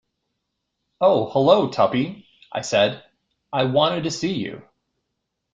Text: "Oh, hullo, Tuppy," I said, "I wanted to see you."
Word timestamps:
"Oh, 0.99 1.29
hullo, 1.31 1.69
Tuppy," 1.71 2.25
I 2.51 2.61
said, 2.61 3.03
"I 3.53 3.65
wanted 3.65 4.05
to 4.05 4.09
see 4.09 4.33
you." 4.33 4.63